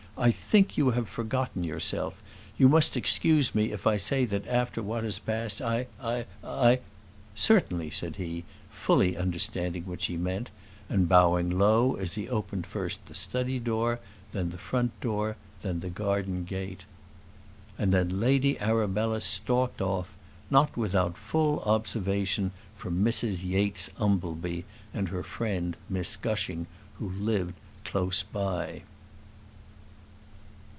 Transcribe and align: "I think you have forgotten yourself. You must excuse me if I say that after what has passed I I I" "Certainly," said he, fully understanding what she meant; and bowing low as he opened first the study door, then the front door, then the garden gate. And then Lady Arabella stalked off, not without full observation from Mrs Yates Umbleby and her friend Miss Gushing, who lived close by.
"I 0.17 0.29
think 0.29 0.77
you 0.77 0.91
have 0.91 1.09
forgotten 1.09 1.63
yourself. 1.63 2.21
You 2.55 2.69
must 2.69 2.95
excuse 2.95 3.55
me 3.55 3.71
if 3.71 3.87
I 3.87 3.97
say 3.97 4.23
that 4.25 4.45
after 4.45 4.83
what 4.83 5.03
has 5.03 5.17
passed 5.17 5.63
I 5.63 5.87
I 5.99 6.25
I" 6.43 6.81
"Certainly," 7.35 7.89
said 7.91 8.17
he, 8.17 8.43
fully 8.69 9.17
understanding 9.17 9.83
what 9.85 10.01
she 10.03 10.17
meant; 10.17 10.51
and 10.89 11.09
bowing 11.09 11.49
low 11.49 11.95
as 11.95 12.13
he 12.15 12.29
opened 12.29 12.67
first 12.67 13.03
the 13.07 13.15
study 13.15 13.57
door, 13.57 13.99
then 14.31 14.51
the 14.51 14.59
front 14.59 14.99
door, 15.01 15.37
then 15.63 15.79
the 15.79 15.89
garden 15.89 16.43
gate. 16.43 16.83
And 17.79 17.91
then 17.91 18.19
Lady 18.19 18.59
Arabella 18.59 19.21
stalked 19.21 19.81
off, 19.81 20.15
not 20.51 20.77
without 20.77 21.17
full 21.17 21.61
observation 21.61 22.51
from 22.75 23.03
Mrs 23.03 23.43
Yates 23.43 23.89
Umbleby 23.97 24.65
and 24.93 25.07
her 25.09 25.23
friend 25.23 25.75
Miss 25.89 26.15
Gushing, 26.15 26.67
who 26.99 27.09
lived 27.09 27.55
close 27.85 28.21
by. 28.21 28.83